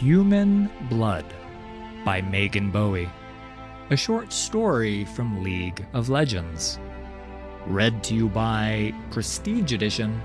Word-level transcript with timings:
Human 0.00 0.70
Blood 0.90 1.24
by 2.04 2.20
Meaghan 2.20 2.70
Bowie, 2.70 3.08
a 3.88 3.96
short 3.96 4.30
story 4.30 5.06
from 5.06 5.42
League 5.42 5.86
of 5.94 6.10
Legends. 6.10 6.78
Read 7.66 8.04
to 8.04 8.14
you 8.14 8.28
by 8.28 8.92
Prestige 9.10 9.72
Edition, 9.72 10.20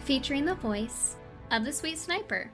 featuring 0.00 0.44
the 0.44 0.56
voice 0.56 1.16
of 1.50 1.64
the 1.64 1.72
Sweet 1.72 1.96
Sniper. 1.96 2.50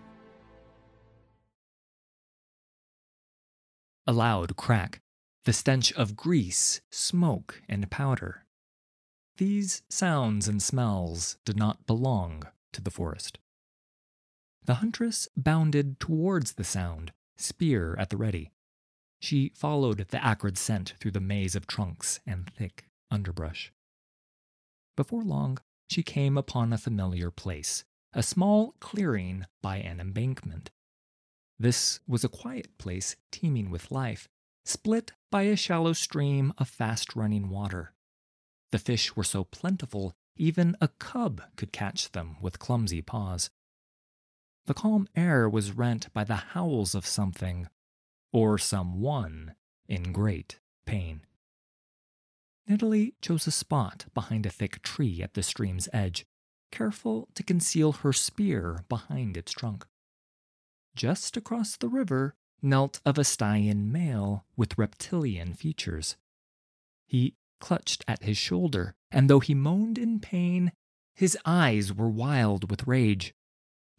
A 4.07 4.13
loud 4.13 4.55
crack, 4.55 5.01
the 5.47 5.53
stench 5.53 5.93
of 5.95 6.15
grease, 6.15 6.81
smoke, 6.91 7.61
and 7.69 7.91
powder. 7.91 8.47
These 9.39 9.83
sounds 9.89 10.47
and 10.47 10.63
smells 10.63 11.39
did 11.45 11.57
not 11.57 11.89
belong 11.89 12.45
to 12.73 12.81
the 12.81 12.93
forest. 12.93 13.41
The 14.71 14.77
huntress 14.77 15.27
bounded 15.37 15.99
towards 15.99 16.53
the 16.53 16.63
sound, 16.63 17.13
spear 17.37 17.97
at 17.99 18.11
the 18.11 18.17
ready. 18.17 18.53
She 19.19 19.51
followed 19.57 19.99
the 19.99 20.25
acrid 20.25 20.57
scent 20.57 20.95
through 21.01 21.11
the 21.11 21.21
maze 21.21 21.57
of 21.57 21.67
trunks 21.67 22.21
and 22.25 22.49
thick 22.49 22.85
underbrush. 23.11 23.73
Before 24.97 25.25
long, 25.25 25.59
she 25.89 26.05
came 26.05 26.39
upon 26.39 26.73
a 26.73 26.79
familiar 26.79 27.33
place, 27.33 27.83
a 28.13 28.23
small 28.23 28.77
clearing 28.79 29.45
by 29.61 29.79
an 29.79 29.99
embankment. 29.99 30.71
This 31.59 31.99
was 32.07 32.23
a 32.23 32.29
quiet 32.29 32.79
place 32.79 33.17
teeming 33.33 33.71
with 33.71 33.91
life, 33.91 34.29
split 34.65 35.11
by 35.33 35.43
a 35.43 35.57
shallow 35.57 35.95
stream 35.95 36.53
of 36.59 36.69
fast 36.69 37.17
running 37.17 37.49
water. 37.49 37.93
The 38.71 38.79
fish 38.79 39.17
were 39.17 39.25
so 39.25 39.43
plentiful, 39.43 40.15
even 40.37 40.77
a 40.81 40.87
cub 40.87 41.43
could 41.57 41.73
catch 41.73 42.13
them 42.13 42.37
with 42.41 42.61
clumsy 42.61 43.03
paws. 43.03 43.51
The 44.67 44.75
calm 44.75 45.09
air 45.17 45.49
was 45.49 45.73
rent 45.73 46.13
by 46.13 46.25
the 46.25 46.37
howls 46.37 46.95
of 46.95 47.07
something, 47.07 47.69
or 48.33 48.59
someone, 48.59 49.55
in 49.89 50.13
great 50.13 50.61
pain. 50.87 51.23
Nidalee 52.69 53.15
chose 53.21 53.47
a 53.47 53.51
spot 53.51 54.07
behind 54.15 54.47
a 54.47 54.51
thick 54.51 54.83
tree 54.83 55.23
at 55.23 55.35
the 55.35 55.43
stream's 55.43 55.89
edge, 55.93 56.25
careful 56.71 57.29
to 57.35 57.43
conceal 57.43 57.93
her 57.93 58.13
spear 58.13 58.85
behind 58.89 59.37
its 59.37 59.53
trunk. 59.53 59.87
Just 60.95 61.37
across 61.37 61.77
the 61.77 61.89
river 61.89 62.35
knelt 62.63 63.01
a 63.05 63.13
Vastayan 63.13 63.91
male 63.91 64.45
with 64.57 64.79
reptilian 64.79 65.55
features. 65.55 66.17
He 67.07 67.35
clutched 67.61 68.05
at 68.07 68.23
his 68.23 68.37
shoulder, 68.37 68.95
and 69.11 69.29
though 69.29 69.41
he 69.41 69.55
moaned 69.55 69.99
in 69.99 70.21
pain, 70.21 70.73
his 71.15 71.37
eyes 71.45 71.93
were 71.93 72.09
wild 72.09 72.71
with 72.71 72.87
rage. 72.87 73.35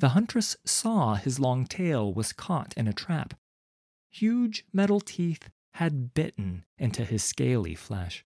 The 0.02 0.10
huntress 0.10 0.58
saw 0.66 1.14
his 1.14 1.40
long 1.40 1.68
tail 1.68 2.12
was 2.12 2.34
caught 2.34 2.74
in 2.76 2.88
a 2.88 2.94
trap. 2.94 3.36
Huge 4.10 4.66
metal 4.74 5.00
teeth 5.00 5.52
had 5.76 6.16
bitten 6.16 6.66
into 6.80 7.06
his 7.06 7.24
scaly 7.24 7.76
flesh. 7.76 8.26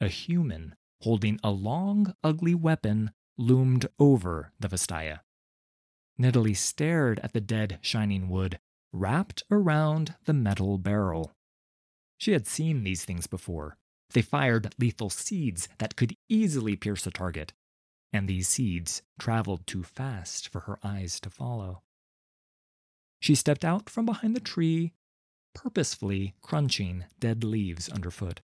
A 0.00 0.08
human 0.08 0.74
holding 1.02 1.38
a 1.44 1.52
long, 1.52 2.12
ugly 2.24 2.56
weapon 2.56 3.12
loomed 3.36 3.86
over 4.00 4.50
the 4.58 4.66
Vastaya. 4.66 5.20
Nidalee 6.18 6.56
stared 6.56 7.20
at 7.20 7.34
the 7.34 7.40
dead, 7.40 7.78
shining 7.80 8.28
wood 8.28 8.58
wrapped 8.92 9.44
around 9.52 10.16
the 10.24 10.34
metal 10.34 10.76
barrel. 10.76 11.36
She 12.16 12.32
had 12.32 12.48
seen 12.48 12.82
these 12.82 13.04
things 13.04 13.28
before. 13.28 13.76
They 14.10 14.22
fired 14.22 14.74
lethal 14.76 15.10
seeds 15.10 15.68
that 15.78 15.94
could 15.94 16.16
easily 16.28 16.74
pierce 16.74 17.06
a 17.06 17.12
target, 17.12 17.52
and 18.12 18.28
these 18.28 18.48
seeds 18.48 19.02
traveled 19.18 19.66
too 19.66 19.82
fast 19.82 20.48
for 20.48 20.60
her 20.60 20.78
eyes 20.82 21.20
to 21.20 21.30
follow. 21.30 21.82
She 23.20 23.34
stepped 23.34 23.64
out 23.64 23.90
from 23.90 24.06
behind 24.06 24.34
the 24.34 24.40
tree, 24.40 24.92
purposefully 25.54 26.34
crunching 26.40 27.04
dead 27.18 27.44
leaves 27.44 27.88
underfoot. 27.88 28.40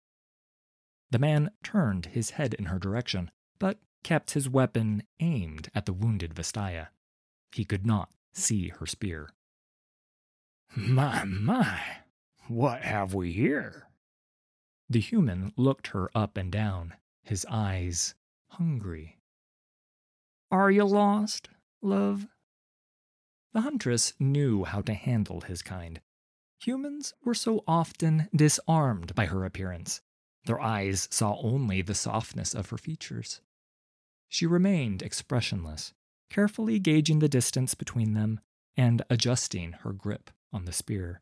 The 1.11 1.19
man 1.19 1.51
turned 1.61 2.07
his 2.07 2.31
head 2.31 2.53
in 2.53 2.65
her 2.65 2.79
direction, 2.79 3.31
but 3.59 3.79
kept 4.03 4.31
his 4.31 4.49
weapon 4.49 5.03
aimed 5.19 5.69
at 5.75 5.85
the 5.85 5.93
wounded 5.93 6.33
Vastaya. 6.33 6.87
He 7.51 7.65
could 7.65 7.85
not 7.85 8.09
see 8.33 8.69
her 8.69 8.85
spear. 8.85 9.29
My, 10.75 11.25
my, 11.25 11.81
what 12.47 12.81
have 12.83 13.13
we 13.13 13.33
here? 13.33 13.89
The 14.89 15.01
human 15.01 15.53
looked 15.57 15.87
her 15.87 16.09
up 16.15 16.37
and 16.37 16.51
down, 16.51 16.95
his 17.23 17.45
eyes 17.49 18.15
hungry. 18.47 19.17
Are 20.51 20.69
you 20.69 20.83
lost, 20.83 21.47
love? 21.81 22.27
The 23.53 23.61
huntress 23.61 24.13
knew 24.19 24.65
how 24.65 24.81
to 24.81 24.93
handle 24.93 25.41
his 25.41 25.61
kind. 25.61 26.01
Humans 26.63 27.13
were 27.23 27.33
so 27.33 27.63
often 27.65 28.27
disarmed 28.35 29.15
by 29.15 29.27
her 29.27 29.45
appearance. 29.45 30.01
Their 30.45 30.59
eyes 30.59 31.07
saw 31.09 31.37
only 31.41 31.81
the 31.81 31.95
softness 31.95 32.53
of 32.53 32.69
her 32.69 32.77
features. 32.77 33.39
She 34.27 34.45
remained 34.45 35.01
expressionless, 35.01 35.93
carefully 36.29 36.79
gauging 36.79 37.19
the 37.19 37.29
distance 37.29 37.73
between 37.73 38.13
them 38.13 38.41
and 38.75 39.03
adjusting 39.09 39.71
her 39.83 39.93
grip 39.93 40.31
on 40.51 40.65
the 40.65 40.73
spear. 40.73 41.21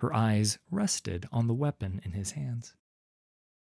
Her 0.00 0.12
eyes 0.12 0.58
rested 0.70 1.26
on 1.32 1.46
the 1.46 1.54
weapon 1.54 2.02
in 2.04 2.12
his 2.12 2.32
hands. 2.32 2.74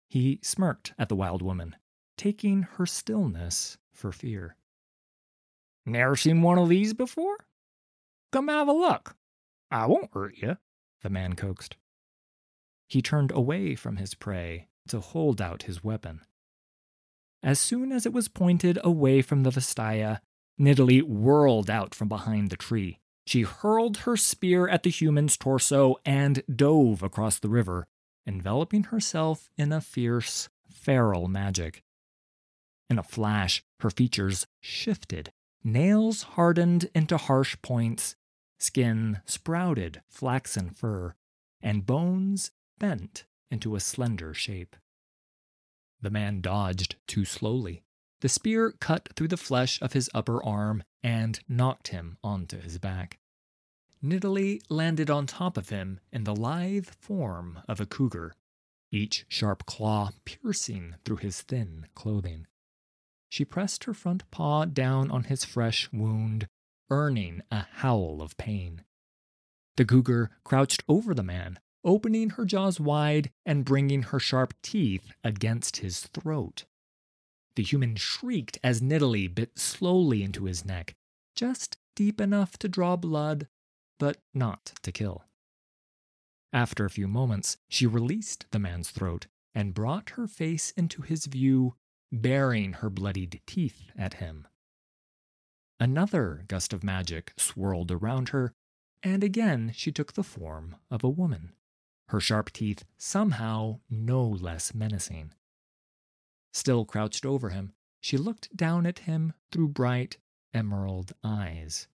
He 0.08 0.40
smirked 0.42 0.92
at 0.98 1.08
the 1.08 1.16
wild 1.16 1.40
woman, 1.40 1.76
taking 2.18 2.62
her 2.62 2.84
stillness 2.84 3.78
for 4.02 4.12
fear. 4.12 4.56
Never 5.86 6.16
seen 6.16 6.42
one 6.42 6.58
of 6.58 6.68
these 6.68 6.92
before? 6.92 7.46
Come 8.32 8.48
have 8.48 8.66
a 8.66 8.72
look. 8.72 9.14
I 9.70 9.86
won't 9.86 10.10
hurt 10.12 10.36
you, 10.36 10.58
the 11.02 11.08
man 11.08 11.34
coaxed. 11.34 11.76
He 12.88 13.00
turned 13.00 13.30
away 13.30 13.76
from 13.76 13.96
his 13.96 14.14
prey 14.14 14.66
to 14.88 14.98
hold 14.98 15.40
out 15.40 15.62
his 15.62 15.84
weapon. 15.84 16.20
As 17.44 17.60
soon 17.60 17.92
as 17.92 18.04
it 18.04 18.12
was 18.12 18.28
pointed 18.28 18.76
away 18.82 19.22
from 19.22 19.44
the 19.44 19.50
Vastaya, 19.50 20.18
Nidalee 20.60 21.02
whirled 21.02 21.70
out 21.70 21.94
from 21.94 22.08
behind 22.08 22.50
the 22.50 22.56
tree. 22.56 22.98
She 23.24 23.42
hurled 23.42 23.98
her 23.98 24.16
spear 24.16 24.68
at 24.68 24.82
the 24.82 24.90
human's 24.90 25.36
torso 25.36 25.96
and 26.04 26.42
dove 26.52 27.04
across 27.04 27.38
the 27.38 27.48
river, 27.48 27.86
enveloping 28.26 28.84
herself 28.84 29.48
in 29.56 29.72
a 29.72 29.80
fierce, 29.80 30.48
feral 30.68 31.28
magic. 31.28 31.84
In 32.90 32.98
a 32.98 33.02
flash, 33.02 33.62
her 33.80 33.90
features 33.90 34.46
shifted, 34.60 35.32
nails 35.64 36.22
hardened 36.22 36.90
into 36.94 37.16
harsh 37.16 37.56
points, 37.62 38.16
skin 38.58 39.20
sprouted 39.24 40.02
flaxen 40.08 40.70
fur, 40.70 41.14
and 41.60 41.86
bones 41.86 42.50
bent 42.78 43.24
into 43.50 43.76
a 43.76 43.80
slender 43.80 44.34
shape. 44.34 44.76
The 46.00 46.10
man 46.10 46.40
dodged 46.40 46.96
too 47.06 47.24
slowly. 47.24 47.84
The 48.20 48.28
spear 48.28 48.72
cut 48.72 49.08
through 49.14 49.28
the 49.28 49.36
flesh 49.36 49.80
of 49.80 49.92
his 49.92 50.10
upper 50.14 50.42
arm 50.44 50.82
and 51.02 51.40
knocked 51.48 51.88
him 51.88 52.18
onto 52.22 52.60
his 52.60 52.78
back. 52.78 53.18
Nidalee 54.02 54.60
landed 54.68 55.10
on 55.10 55.26
top 55.26 55.56
of 55.56 55.68
him 55.68 56.00
in 56.12 56.24
the 56.24 56.34
lithe 56.34 56.88
form 56.88 57.60
of 57.68 57.80
a 57.80 57.86
cougar, 57.86 58.34
each 58.90 59.24
sharp 59.28 59.64
claw 59.64 60.10
piercing 60.24 60.96
through 61.04 61.18
his 61.18 61.42
thin 61.42 61.86
clothing. 61.94 62.46
She 63.32 63.46
pressed 63.46 63.84
her 63.84 63.94
front 63.94 64.30
paw 64.30 64.66
down 64.66 65.10
on 65.10 65.24
his 65.24 65.42
fresh 65.42 65.90
wound, 65.90 66.48
earning 66.90 67.40
a 67.50 67.62
howl 67.62 68.20
of 68.20 68.36
pain. 68.36 68.84
The 69.78 69.86
cougar 69.86 70.32
crouched 70.44 70.82
over 70.86 71.14
the 71.14 71.22
man, 71.22 71.58
opening 71.82 72.28
her 72.28 72.44
jaws 72.44 72.78
wide 72.78 73.30
and 73.46 73.64
bringing 73.64 74.02
her 74.02 74.20
sharp 74.20 74.52
teeth 74.60 75.12
against 75.24 75.78
his 75.78 76.00
throat. 76.00 76.66
The 77.56 77.62
human 77.62 77.96
shrieked 77.96 78.58
as 78.62 78.82
Nidalee 78.82 79.34
bit 79.34 79.58
slowly 79.58 80.22
into 80.22 80.44
his 80.44 80.66
neck, 80.66 80.94
just 81.34 81.78
deep 81.96 82.20
enough 82.20 82.58
to 82.58 82.68
draw 82.68 82.96
blood, 82.96 83.48
but 83.98 84.18
not 84.34 84.74
to 84.82 84.92
kill. 84.92 85.24
After 86.52 86.84
a 86.84 86.90
few 86.90 87.08
moments, 87.08 87.56
she 87.70 87.86
released 87.86 88.44
the 88.50 88.58
man's 88.58 88.90
throat 88.90 89.26
and 89.54 89.72
brought 89.72 90.10
her 90.10 90.26
face 90.26 90.70
into 90.72 91.00
his 91.00 91.24
view 91.24 91.76
baring 92.12 92.74
her 92.74 92.90
bloodied 92.90 93.40
teeth 93.46 93.90
at 93.96 94.14
him. 94.14 94.46
Another 95.80 96.44
gust 96.46 96.72
of 96.72 96.84
magic 96.84 97.32
swirled 97.36 97.90
around 97.90 98.28
her, 98.28 98.52
and 99.02 99.24
again 99.24 99.72
she 99.74 99.90
took 99.90 100.12
the 100.12 100.22
form 100.22 100.76
of 100.90 101.02
a 101.02 101.08
woman, 101.08 101.54
her 102.08 102.20
sharp 102.20 102.52
teeth 102.52 102.84
somehow 102.98 103.80
no 103.90 104.22
less 104.22 104.74
menacing. 104.74 105.32
Still 106.52 106.84
crouched 106.84 107.24
over 107.24 107.48
him, 107.48 107.72
she 108.00 108.16
looked 108.16 108.54
down 108.54 108.86
at 108.86 109.00
him 109.00 109.32
through 109.50 109.68
bright 109.68 110.18
emerald 110.52 111.12
eyes. 111.24 111.88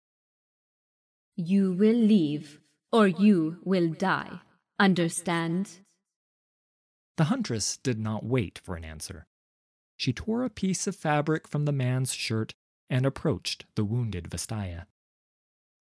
You 1.36 1.72
will 1.72 1.96
leave, 1.96 2.60
or 2.92 3.08
you 3.08 3.58
will 3.64 3.88
die. 3.88 4.40
Understand? 4.78 5.80
The 7.16 7.24
huntress 7.24 7.76
did 7.76 7.98
not 7.98 8.24
wait 8.24 8.60
for 8.62 8.76
an 8.76 8.84
answer. 8.84 9.26
She 9.96 10.12
tore 10.12 10.44
a 10.44 10.50
piece 10.50 10.86
of 10.86 10.96
fabric 10.96 11.48
from 11.48 11.64
the 11.64 11.72
man's 11.72 12.14
shirt 12.14 12.54
and 12.90 13.06
approached 13.06 13.66
the 13.74 13.84
wounded 13.84 14.28
Vastaya. 14.30 14.86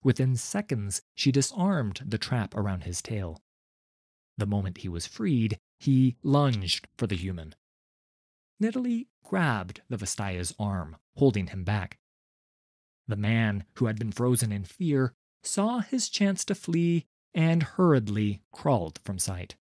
Within 0.02 0.36
seconds, 0.36 1.02
she 1.14 1.32
disarmed 1.32 2.02
the 2.06 2.18
trap 2.18 2.54
around 2.54 2.84
his 2.84 3.00
tail. 3.00 3.42
The 4.36 4.46
moment 4.46 4.78
he 4.78 4.88
was 4.88 5.06
freed, 5.06 5.58
he 5.78 6.16
lunged 6.22 6.86
for 6.96 7.06
the 7.06 7.16
human. 7.16 7.54
Nidalee 8.60 9.06
grabbed 9.22 9.82
the 9.88 9.96
Vastaya's 9.96 10.54
arm, 10.58 10.96
holding 11.16 11.48
him 11.48 11.64
back. 11.64 11.98
The 13.06 13.16
man, 13.16 13.64
who 13.74 13.86
had 13.86 13.98
been 13.98 14.12
frozen 14.12 14.52
in 14.52 14.64
fear, 14.64 15.14
saw 15.42 15.80
his 15.80 16.08
chance 16.08 16.44
to 16.46 16.54
flee 16.54 17.06
and 17.34 17.62
hurriedly 17.62 18.42
crawled 18.52 19.00
from 19.04 19.18
sight. 19.18 19.56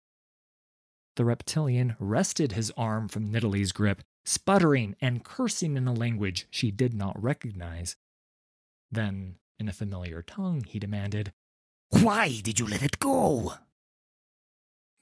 The 1.16 1.24
reptilian 1.24 1.96
wrested 1.98 2.52
his 2.52 2.70
arm 2.76 3.08
from 3.08 3.30
Nidalee's 3.30 3.72
grip, 3.72 4.02
sputtering 4.24 4.96
and 5.00 5.24
cursing 5.24 5.76
in 5.76 5.86
a 5.86 5.92
language 5.92 6.46
she 6.50 6.70
did 6.70 6.94
not 6.94 7.20
recognize. 7.22 7.96
Then, 8.90 9.36
in 9.58 9.68
a 9.68 9.72
familiar 9.72 10.22
tongue, 10.22 10.64
he 10.64 10.78
demanded, 10.78 11.32
Why 11.90 12.40
did 12.42 12.58
you 12.58 12.66
let 12.66 12.82
it 12.82 12.98
go? 12.98 13.54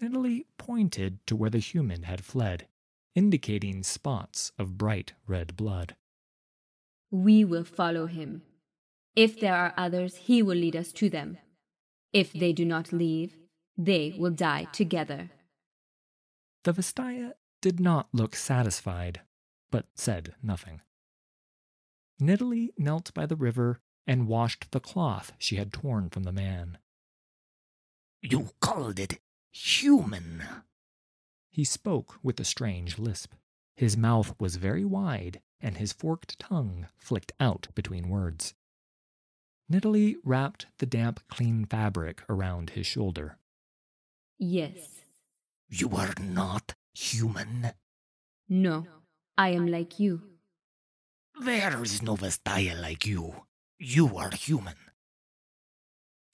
Nidalee 0.00 0.44
pointed 0.58 1.18
to 1.26 1.34
where 1.34 1.50
the 1.50 1.58
human 1.58 2.04
had 2.04 2.24
fled, 2.24 2.68
indicating 3.14 3.82
spots 3.82 4.52
of 4.58 4.78
bright 4.78 5.12
red 5.26 5.56
blood. 5.56 5.96
We 7.10 7.44
will 7.44 7.64
follow 7.64 8.06
him. 8.06 8.42
If 9.16 9.40
there 9.40 9.56
are 9.56 9.74
others, 9.76 10.16
he 10.16 10.42
will 10.42 10.56
lead 10.56 10.76
us 10.76 10.92
to 10.92 11.08
them. 11.08 11.38
If 12.12 12.32
they 12.32 12.52
do 12.52 12.64
not 12.64 12.92
leave, 12.92 13.36
they 13.76 14.14
will 14.16 14.30
die 14.30 14.64
together. 14.72 15.30
The 16.64 16.72
Vastaya 16.72 17.32
did 17.60 17.80
not 17.80 18.08
look 18.12 18.36
satisfied, 18.36 19.20
but 19.70 19.86
said 19.94 20.34
nothing. 20.42 20.80
Nidalee 22.20 22.70
knelt 22.76 23.12
by 23.14 23.26
the 23.26 23.36
river 23.36 23.80
and 24.06 24.26
washed 24.26 24.70
the 24.70 24.80
cloth 24.80 25.32
she 25.38 25.56
had 25.56 25.72
torn 25.72 26.08
from 26.10 26.24
the 26.24 26.32
man. 26.32 26.78
You 28.20 28.50
called 28.60 28.98
it 28.98 29.20
human. 29.52 30.42
He 31.50 31.64
spoke 31.64 32.18
with 32.22 32.40
a 32.40 32.44
strange 32.44 32.98
lisp. 32.98 33.34
His 33.76 33.96
mouth 33.96 34.34
was 34.40 34.56
very 34.56 34.84
wide, 34.84 35.40
and 35.60 35.76
his 35.76 35.92
forked 35.92 36.38
tongue 36.38 36.86
flicked 36.96 37.32
out 37.38 37.68
between 37.74 38.08
words. 38.08 38.54
Nidalee 39.70 40.16
wrapped 40.24 40.66
the 40.78 40.86
damp, 40.86 41.20
clean 41.28 41.64
fabric 41.64 42.22
around 42.28 42.70
his 42.70 42.86
shoulder. 42.86 43.38
Yes. 44.38 45.02
You 45.68 45.90
are 45.90 46.14
not 46.18 46.74
human. 46.98 47.72
No. 48.48 48.86
I 49.36 49.50
am 49.50 49.68
like 49.68 50.00
you. 50.00 50.22
There 51.40 51.82
is 51.82 52.02
no 52.02 52.16
Vastaya 52.16 52.80
like 52.80 53.06
you. 53.06 53.44
You 53.78 54.16
are 54.16 54.30
human. 54.32 54.74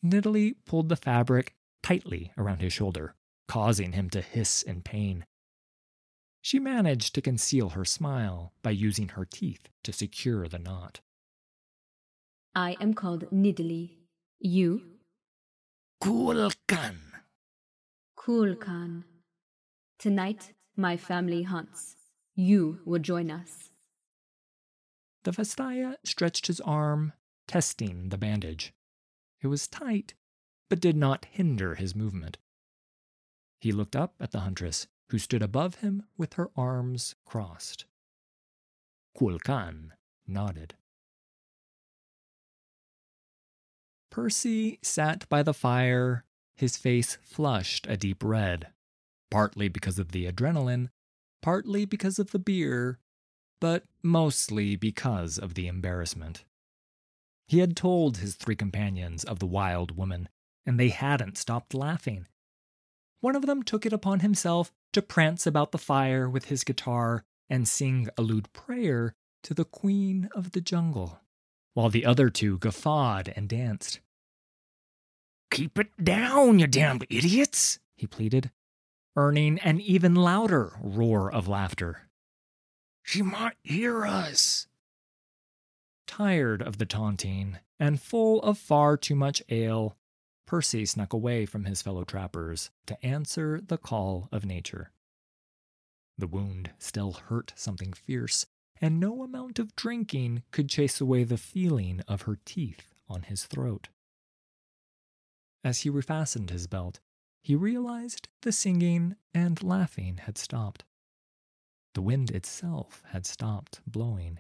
Nidalee 0.03 0.55
pulled 0.65 0.89
the 0.89 0.97
fabric 0.97 1.55
tightly 1.83 2.33
around 2.39 2.63
his 2.63 2.73
shoulder, 2.73 3.15
causing 3.47 3.93
him 3.93 4.09
to 4.11 4.23
hiss 4.23 4.63
in 4.63 4.81
pain. 4.81 5.27
She 6.41 6.59
managed 6.59 7.15
to 7.15 7.21
conceal 7.21 7.71
her 7.71 7.85
smile 7.85 8.53
by 8.63 8.71
using 8.71 9.11
her 9.11 9.27
teeth 9.27 9.69
to 9.83 9.93
secure 9.93 10.49
the 10.49 10.59
knot. 10.59 11.01
I 12.55 12.77
am 12.81 12.95
called 12.95 13.31
Nidalee. 13.31 13.91
You? 14.41 14.83
Kulkan. 16.03 16.97
Kulkan. 18.19 19.05
Tonight, 20.05 20.53
my 20.77 20.99
family 20.99 21.45
hunts. 21.45 21.97
You 22.37 22.81
will 22.85 22.99
join 22.99 23.31
us. 23.31 23.71
The 25.23 25.31
Vastaya 25.31 25.97
stretched 26.05 26.47
his 26.47 26.61
arm, 26.61 27.15
testing 27.49 28.11
the 28.11 28.19
bandage. 28.19 28.75
It 29.41 29.47
was 29.47 29.67
tight, 29.67 30.13
but 30.69 30.79
did 30.79 30.95
not 30.95 31.25
hinder 31.31 31.77
his 31.77 31.97
movement. 31.97 32.37
He 33.63 33.73
looked 33.73 33.97
up 33.97 34.13
at 34.21 34.31
the 34.33 34.41
huntress, 34.41 34.89
who 35.09 35.19
stood 35.19 35.43
above 35.43 35.77
him 35.77 36.03
with 36.19 36.35
her 36.35 36.51
arms 36.55 37.15
crossed. 37.25 37.87
Kulkan 39.19 39.93
nodded. 40.27 40.75
Percy 44.11 44.81
sat 44.83 45.27
by 45.31 45.43
the 45.43 45.55
fire, 45.55 46.27
his 46.55 46.77
face 46.77 47.17
flushed 47.23 47.87
a 47.89 47.97
deep 47.97 48.23
red, 48.23 48.74
partly 49.31 49.69
because 49.69 49.99
of 49.99 50.13
the 50.13 50.31
adrenaline, 50.31 50.89
partly 51.43 51.85
because 51.85 52.19
of 52.19 52.31
the 52.31 52.39
beer, 52.39 52.99
but 53.61 53.85
mostly 54.03 54.77
because 54.77 55.39
of 55.39 55.55
the 55.55 55.67
embarrassment. 55.67 56.45
He 57.47 57.59
had 57.59 57.77
told 57.77 58.19
his 58.19 58.37
three 58.37 58.57
companions 58.57 59.25
of 59.25 59.39
the 59.39 59.47
wild 59.47 59.97
woman, 59.97 60.29
and 60.65 60.81
they 60.81 60.89
hadn't 60.89 61.39
stopped 61.39 61.75
laughing. 61.75 62.27
One 63.21 63.37
of 63.37 63.47
them 63.47 63.63
took 63.63 63.87
it 63.87 63.93
upon 63.93 64.21
himself 64.21 64.73
to 64.93 65.03
prance 65.03 65.47
about 65.47 65.73
the 65.73 65.79
fire 65.79 66.29
with 66.29 66.47
his 66.47 66.65
guitar 66.65 67.25
and 67.49 67.69
sing 67.69 68.09
a 68.17 68.23
lewd 68.23 68.53
prayer 68.53 69.15
to 69.43 69.55
the 69.55 69.65
queen 69.65 70.29
of 70.35 70.53
the 70.53 70.61
jungle, 70.61 71.21
while 71.75 71.91
the 71.91 72.07
other 72.07 72.31
two 72.31 72.59
guffawed 72.59 73.33
and 73.37 73.49
danced. 73.49 74.01
Keep 75.51 75.79
it 75.79 75.91
down, 76.03 76.59
you 76.59 76.67
damned 76.67 77.07
idiots, 77.11 77.79
he 77.97 78.07
pleaded, 78.07 78.51
earning 79.17 79.59
an 79.61 79.81
even 79.81 80.15
louder 80.15 80.73
roar 80.81 81.33
of 81.33 81.49
laughter. 81.49 82.09
She 83.03 83.23
might 83.23 83.57
hear 83.63 84.07
us. 84.07 84.67
Tired 86.07 86.63
of 86.63 86.79
the 86.79 86.87
taunting 86.87 87.59
and 87.79 88.01
full 88.01 88.41
of 88.43 88.59
far 88.59 88.97
too 88.97 89.15
much 89.15 89.43
ale, 89.49 89.97
Percy 90.47 90.85
snuck 90.85 91.13
away 91.13 91.47
from 91.47 91.65
his 91.65 91.83
fellow 91.83 92.05
trappers 92.05 92.71
to 92.87 93.05
answer 93.05 93.61
the 93.61 93.79
call 93.79 94.29
of 94.31 94.45
nature. 94.45 94.91
The 96.19 96.27
wound 96.27 96.71
still 96.79 97.13
hurt 97.13 97.53
something 97.57 97.93
fierce, 97.93 98.47
and 98.81 99.01
no 99.01 99.23
amount 99.23 99.59
of 99.59 99.75
drinking 99.75 100.43
could 100.51 100.69
chase 100.69 101.01
away 101.01 101.25
the 101.25 101.39
feeling 101.39 102.03
of 102.07 102.23
her 102.23 102.39
teeth 102.45 102.95
on 103.09 103.23
his 103.23 103.47
throat. 103.47 103.89
As 105.65 105.81
he 105.81 105.91
refastened 105.91 106.51
his 106.51 106.67
belt, 106.67 107.01
he 107.45 107.55
realized 107.55 108.27
the 108.41 108.51
singing 108.51 109.17
and 109.35 109.63
laughing 109.63 110.17
had 110.17 110.39
stopped. 110.39 110.83
The 111.93 112.01
wind 112.01 112.31
itself 112.31 113.03
had 113.09 113.27
stopped 113.27 113.83
blowing. 113.87 114.39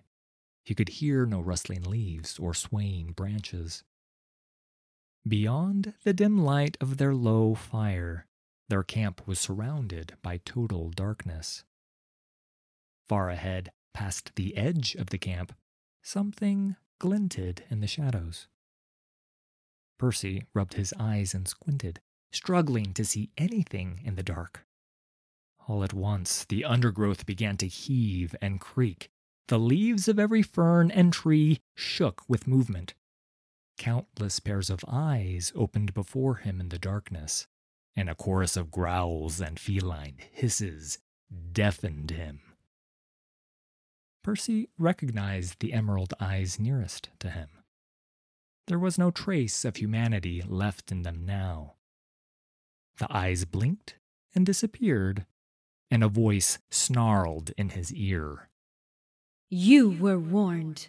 He 0.64 0.74
could 0.74 0.88
hear 0.88 1.26
no 1.26 1.40
rustling 1.40 1.82
leaves 1.82 2.38
or 2.38 2.54
swaying 2.54 3.12
branches. 3.12 3.84
Beyond 5.28 5.92
the 6.02 6.14
dim 6.14 6.38
light 6.38 6.78
of 6.80 6.96
their 6.96 7.14
low 7.14 7.54
fire, 7.54 8.26
their 8.70 8.82
camp 8.82 9.26
was 9.26 9.38
surrounded 9.38 10.14
by 10.22 10.38
total 10.38 10.88
darkness. 10.88 11.62
Far 13.06 13.28
ahead, 13.28 13.70
past 13.92 14.32
the 14.34 14.56
edge 14.56 14.94
of 14.94 15.10
the 15.10 15.18
camp, 15.18 15.54
something 16.02 16.76
glinted 16.98 17.64
in 17.68 17.80
the 17.80 17.86
shadows. 17.86 18.48
Percy 19.98 20.44
rubbed 20.54 20.74
his 20.74 20.94
eyes 20.98 21.34
and 21.34 21.46
squinted, 21.46 22.00
struggling 22.34 22.92
to 22.94 23.04
see 23.04 23.30
anything 23.38 24.00
in 24.04 24.16
the 24.16 24.22
dark. 24.22 24.66
All 25.66 25.82
at 25.82 25.94
once, 25.94 26.44
the 26.44 26.64
undergrowth 26.64 27.24
began 27.24 27.56
to 27.58 27.66
heave 27.66 28.34
and 28.42 28.60
creak. 28.60 29.10
The 29.48 29.58
leaves 29.58 30.08
of 30.08 30.18
every 30.18 30.42
fern 30.42 30.90
and 30.90 31.12
tree 31.12 31.60
shook 31.74 32.22
with 32.28 32.48
movement. 32.48 32.94
Countless 33.78 34.40
pairs 34.40 34.70
of 34.70 34.84
eyes 34.86 35.52
opened 35.54 35.94
before 35.94 36.36
him 36.36 36.60
in 36.60 36.68
the 36.68 36.78
darkness, 36.78 37.46
and 37.96 38.08
a 38.08 38.14
chorus 38.14 38.56
of 38.56 38.70
growls 38.70 39.40
and 39.40 39.58
feline 39.58 40.16
hisses 40.32 40.98
deafened 41.52 42.10
him. 42.10 42.40
Percy 44.22 44.70
recognized 44.78 45.60
the 45.60 45.72
emerald 45.72 46.14
eyes 46.18 46.58
nearest 46.58 47.10
to 47.18 47.30
him. 47.30 47.48
There 48.66 48.78
was 48.78 48.98
no 48.98 49.10
trace 49.10 49.64
of 49.64 49.76
humanity 49.76 50.42
left 50.46 50.90
in 50.90 51.02
them 51.02 51.26
now. 51.26 51.74
The 52.98 53.06
eyes 53.10 53.44
blinked 53.44 53.96
and 54.34 54.46
disappeared, 54.46 55.26
and 55.90 56.04
a 56.04 56.08
voice 56.08 56.58
snarled 56.70 57.52
in 57.56 57.70
his 57.70 57.92
ear. 57.92 58.48
You 59.50 59.90
were 59.90 60.18
warned. 60.18 60.88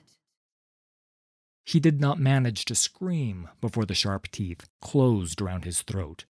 He 1.65 1.79
did 1.79 1.99
not 1.99 2.19
manage 2.19 2.65
to 2.65 2.75
scream 2.75 3.49
before 3.59 3.85
the 3.85 3.95
sharp 3.95 4.29
teeth 4.31 4.67
closed 4.81 5.41
around 5.41 5.65
his 5.65 5.81
throat. 5.81 6.25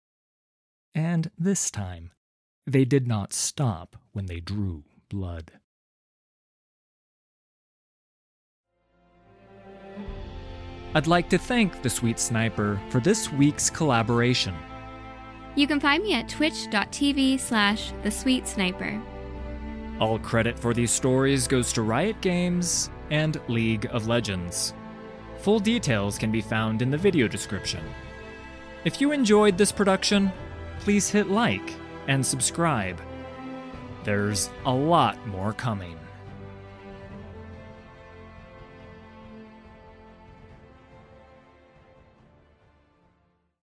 And 0.95 1.31
this 1.37 1.71
time, 1.71 2.13
they 2.67 2.85
did 2.85 3.07
not 3.07 3.33
stop 3.33 3.97
when 4.13 4.27
they 4.27 4.41
drew 4.41 4.85
blood. 5.09 5.53
I'd 10.95 11.09
like 11.09 11.29
to 11.31 11.39
thank 11.39 11.83
the 11.83 11.91
Sweet 11.91 12.21
Sniper 12.21 12.81
for 12.89 13.01
this 13.01 13.33
week's 13.33 13.69
collaboration. 13.69 14.55
You 15.57 15.67
can 15.67 15.79
find 15.79 16.03
me 16.03 16.15
at 16.15 16.29
twitch.tv 16.29 17.39
slash 17.39 17.93
the 18.03 18.11
sweet 18.11 18.49
sniper. 18.49 19.01
All 20.01 20.19
credit 20.19 20.59
for 20.59 20.75
these 20.75 20.91
stories 20.91 21.47
goes 21.47 21.73
to 21.75 21.83
Riot 21.83 22.21
Games 22.21 22.91
and 23.11 23.41
League 23.49 23.87
of 23.91 24.09
Legends. 24.09 24.75
Full 25.39 25.61
details 25.61 26.19
can 26.19 26.33
be 26.33 26.41
found 26.41 26.83
in 26.83 26.91
the 26.91 26.99
video 26.99 27.29
description. 27.29 27.85
If 28.85 29.01
you 29.01 29.13
enjoyed 29.13 29.57
this 29.57 29.71
production, 29.71 30.33
please 30.81 31.09
hit 31.09 31.29
like 31.29 31.75
and 32.09 32.27
subscribe. 32.27 33.01
There's 34.03 34.51
a 34.67 34.73
lot 34.73 35.25
more 35.27 35.53
coming. 35.53 35.99